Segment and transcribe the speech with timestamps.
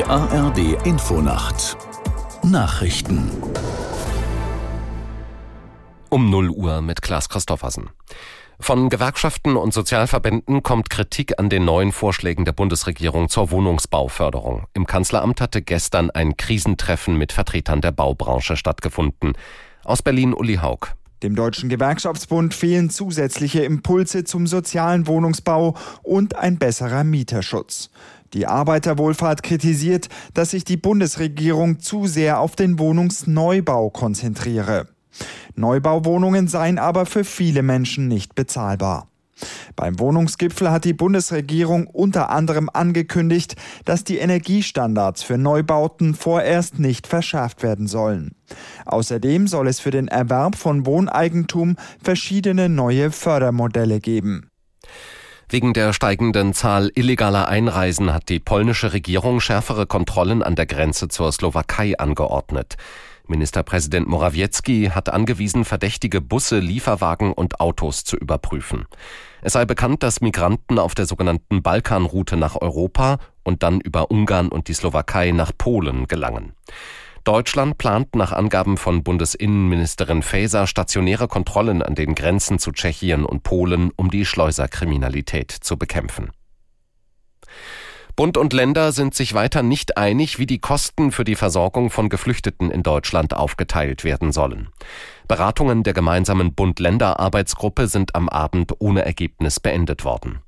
[0.00, 1.76] Die ARD Infonacht
[2.42, 3.30] Nachrichten
[6.08, 7.90] um 0 Uhr mit Klaas Christoffersen.
[8.58, 14.64] Von Gewerkschaften und Sozialverbänden kommt Kritik an den neuen Vorschlägen der Bundesregierung zur Wohnungsbauförderung.
[14.72, 19.34] Im Kanzleramt hatte gestern ein Krisentreffen mit Vertretern der Baubranche stattgefunden.
[19.84, 20.94] Aus Berlin Uli Haug.
[21.22, 27.90] Dem Deutschen Gewerkschaftsbund fehlen zusätzliche Impulse zum sozialen Wohnungsbau und ein besserer Mieterschutz.
[28.32, 34.88] Die Arbeiterwohlfahrt kritisiert, dass sich die Bundesregierung zu sehr auf den Wohnungsneubau konzentriere.
[35.56, 39.09] Neubauwohnungen seien aber für viele Menschen nicht bezahlbar.
[39.76, 47.06] Beim Wohnungsgipfel hat die Bundesregierung unter anderem angekündigt, dass die Energiestandards für Neubauten vorerst nicht
[47.06, 48.34] verschärft werden sollen.
[48.86, 54.50] Außerdem soll es für den Erwerb von Wohneigentum verschiedene neue Fördermodelle geben.
[55.48, 61.08] Wegen der steigenden Zahl illegaler Einreisen hat die polnische Regierung schärfere Kontrollen an der Grenze
[61.08, 62.76] zur Slowakei angeordnet.
[63.30, 68.84] Ministerpräsident Morawiecki hat angewiesen, verdächtige Busse, Lieferwagen und Autos zu überprüfen.
[69.40, 74.48] Es sei bekannt, dass Migranten auf der sogenannten Balkanroute nach Europa und dann über Ungarn
[74.48, 76.52] und die Slowakei nach Polen gelangen.
[77.24, 83.42] Deutschland plant nach Angaben von Bundesinnenministerin Faeser stationäre Kontrollen an den Grenzen zu Tschechien und
[83.42, 86.30] Polen, um die Schleuserkriminalität zu bekämpfen.
[88.20, 92.10] Bund und Länder sind sich weiter nicht einig, wie die Kosten für die Versorgung von
[92.10, 94.68] Geflüchteten in Deutschland aufgeteilt werden sollen.
[95.26, 100.40] Beratungen der gemeinsamen Bund-Länder-Arbeitsgruppe sind am Abend ohne Ergebnis beendet worden.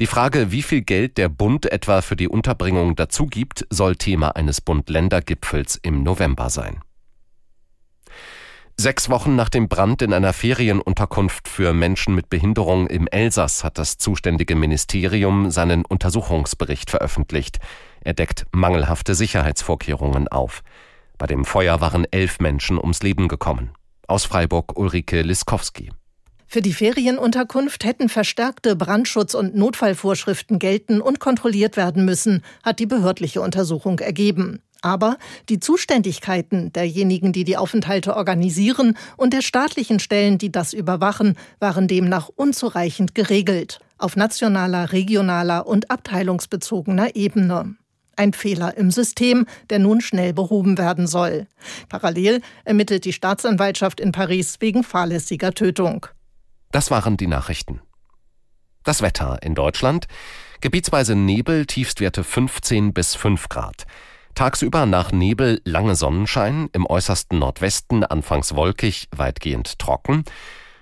[0.00, 4.36] Die Frage, wie viel Geld der Bund etwa für die Unterbringung dazu gibt, soll Thema
[4.36, 6.82] eines Bund-Länder-Gipfels im November sein.
[8.76, 13.78] Sechs Wochen nach dem Brand in einer Ferienunterkunft für Menschen mit Behinderung im Elsass hat
[13.78, 17.60] das zuständige Ministerium seinen Untersuchungsbericht veröffentlicht.
[18.02, 20.62] Er deckt mangelhafte Sicherheitsvorkehrungen auf.
[21.18, 23.70] Bei dem Feuer waren elf Menschen ums Leben gekommen.
[24.08, 25.92] Aus Freiburg Ulrike Liskowski.
[26.48, 32.86] Für die Ferienunterkunft hätten verstärkte Brandschutz- und Notfallvorschriften gelten und kontrolliert werden müssen, hat die
[32.86, 34.63] behördliche Untersuchung ergeben.
[34.84, 35.16] Aber
[35.48, 41.88] die Zuständigkeiten derjenigen, die die Aufenthalte organisieren und der staatlichen Stellen, die das überwachen, waren
[41.88, 47.76] demnach unzureichend geregelt, auf nationaler, regionaler und abteilungsbezogener Ebene.
[48.16, 51.46] Ein Fehler im System, der nun schnell behoben werden soll.
[51.88, 56.06] Parallel ermittelt die Staatsanwaltschaft in Paris wegen fahrlässiger Tötung.
[56.72, 57.80] Das waren die Nachrichten.
[58.82, 60.08] Das Wetter in Deutschland.
[60.60, 63.86] Gebietsweise Nebel, Tiefstwerte 15 bis 5 Grad.
[64.34, 70.24] Tagsüber nach Nebel lange Sonnenschein, im äußersten Nordwesten anfangs wolkig, weitgehend trocken.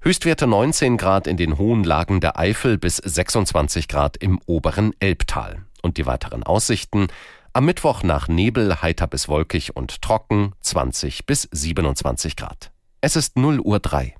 [0.00, 5.64] Höchstwerte 19 Grad in den hohen Lagen der Eifel bis 26 Grad im oberen Elbtal.
[5.82, 7.08] Und die weiteren Aussichten
[7.52, 12.70] am Mittwoch nach Nebel heiter bis wolkig und trocken 20 bis 27 Grad.
[13.00, 14.14] Es ist 0 Uhr 3.